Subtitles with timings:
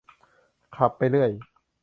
[0.75, 1.31] ขับไปเรื่อย